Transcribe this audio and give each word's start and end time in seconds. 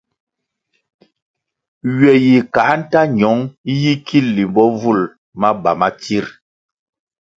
Ywe 1.95 2.11
yi 2.25 2.37
kā 2.53 2.65
nta 2.81 3.01
ñong 3.19 3.41
yi 3.81 3.93
ki 4.05 4.17
limbo 4.35 4.63
vul 4.81 5.01
maba 5.39 5.71
ma 5.79 5.89
tsir? 6.01 6.25